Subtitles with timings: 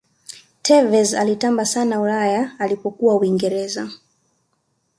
[0.61, 3.89] tevez alitamba sana ulaya alipokuwa uingereza